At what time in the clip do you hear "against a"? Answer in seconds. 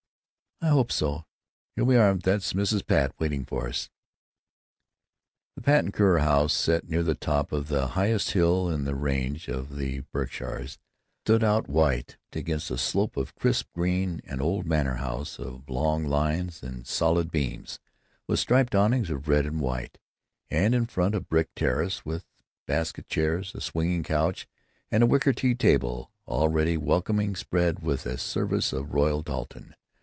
12.33-12.77